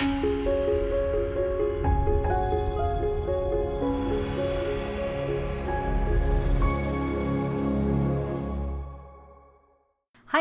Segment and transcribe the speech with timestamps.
[0.00, 0.04] Hi,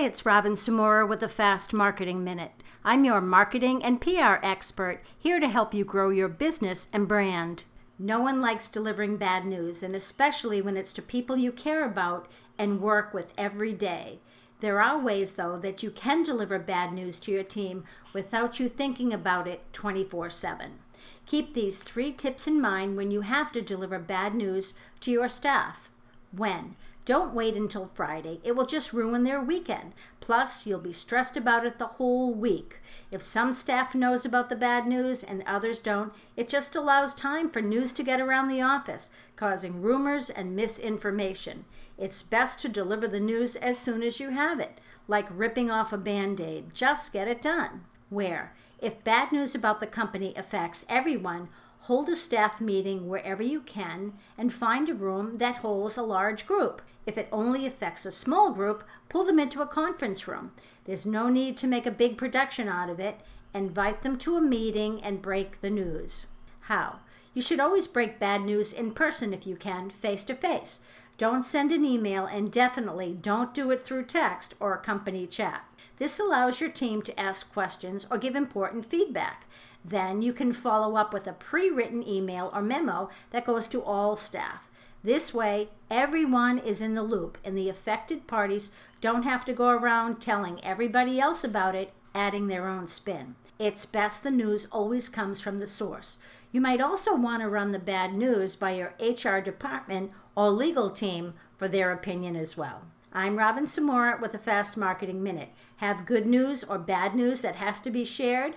[0.00, 2.50] it's Robin Samora with the Fast Marketing Minute.
[2.84, 7.62] I'm your marketing and PR expert here to help you grow your business and brand.
[7.96, 12.26] No one likes delivering bad news, and especially when it's to people you care about
[12.58, 14.18] and work with every day.
[14.60, 18.68] There are ways, though, that you can deliver bad news to your team without you
[18.68, 20.78] thinking about it 24 7.
[21.26, 25.28] Keep these three tips in mind when you have to deliver bad news to your
[25.28, 25.90] staff.
[26.32, 26.76] When?
[27.04, 28.40] Don't wait until Friday.
[28.42, 29.92] It will just ruin their weekend.
[30.20, 32.80] Plus, you'll be stressed about it the whole week.
[33.10, 37.50] If some staff knows about the bad news and others don't, it just allows time
[37.50, 41.66] for news to get around the office, causing rumors and misinformation.
[41.98, 45.92] It's best to deliver the news as soon as you have it, like ripping off
[45.92, 46.74] a band aid.
[46.74, 47.84] Just get it done.
[48.08, 48.54] Where?
[48.78, 51.48] If bad news about the company affects everyone,
[51.84, 56.46] hold a staff meeting wherever you can and find a room that holds a large
[56.46, 56.80] group.
[57.04, 60.52] If it only affects a small group, pull them into a conference room.
[60.86, 63.20] There's no need to make a big production out of it.
[63.52, 66.26] Invite them to a meeting and break the news.
[66.60, 67.00] How?
[67.34, 70.80] You should always break bad news in person if you can, face to face.
[71.18, 75.64] Don't send an email and definitely don't do it through text or company chat.
[75.98, 79.44] This allows your team to ask questions or give important feedback.
[79.84, 83.82] Then you can follow up with a pre written email or memo that goes to
[83.82, 84.70] all staff.
[85.02, 88.70] This way, everyone is in the loop, and the affected parties
[89.02, 93.34] don't have to go around telling everybody else about it, adding their own spin.
[93.58, 96.18] It's best the news always comes from the source.
[96.50, 100.88] You might also want to run the bad news by your HR department or legal
[100.88, 102.82] team for their opinion as well.
[103.12, 105.50] I'm Robin Samora with the Fast Marketing Minute.
[105.76, 108.56] Have good news or bad news that has to be shared?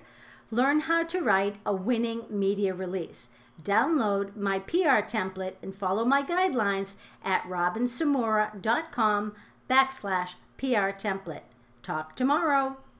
[0.49, 3.31] Learn how to write a winning media release.
[3.61, 9.35] Download my PR template and follow my guidelines at robinsamora.com
[9.69, 11.41] backslash PR template.
[11.81, 12.77] Talk tomorrow.